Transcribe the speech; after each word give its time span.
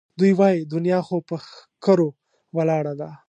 دوی 0.19 0.31
وایي 0.39 0.59
دنیا 0.73 0.99
خو 1.07 1.15
پهٔ 1.27 1.37
ښکرو 1.51 2.09
ولاړه 2.55 2.93
ده 2.99 3.09